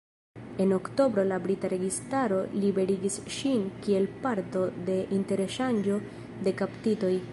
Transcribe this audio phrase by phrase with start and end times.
[0.63, 6.01] En oktobro la brita registaro liberigis ŝin kiel parto de interŝanĝo
[6.49, 7.13] de kaptitoj.